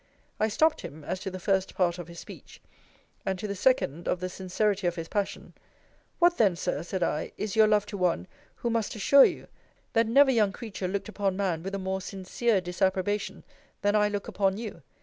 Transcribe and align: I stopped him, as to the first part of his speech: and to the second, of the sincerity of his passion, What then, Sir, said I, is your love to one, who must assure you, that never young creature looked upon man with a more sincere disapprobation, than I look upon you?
I 0.39 0.47
stopped 0.47 0.81
him, 0.81 1.03
as 1.03 1.19
to 1.19 1.29
the 1.29 1.37
first 1.39 1.75
part 1.75 1.99
of 1.99 2.07
his 2.07 2.19
speech: 2.19 2.59
and 3.23 3.37
to 3.37 3.47
the 3.47 3.53
second, 3.53 4.07
of 4.07 4.19
the 4.19 4.29
sincerity 4.29 4.87
of 4.87 4.95
his 4.95 5.07
passion, 5.07 5.53
What 6.17 6.39
then, 6.39 6.55
Sir, 6.55 6.81
said 6.81 7.03
I, 7.03 7.33
is 7.37 7.55
your 7.55 7.67
love 7.67 7.85
to 7.85 7.97
one, 7.97 8.25
who 8.55 8.71
must 8.71 8.95
assure 8.95 9.25
you, 9.25 9.45
that 9.93 10.07
never 10.07 10.31
young 10.31 10.53
creature 10.53 10.87
looked 10.87 11.07
upon 11.09 11.37
man 11.37 11.61
with 11.61 11.75
a 11.75 11.77
more 11.77 12.01
sincere 12.01 12.61
disapprobation, 12.61 13.43
than 13.83 13.95
I 13.95 14.09
look 14.09 14.27
upon 14.27 14.57
you? 14.57 14.81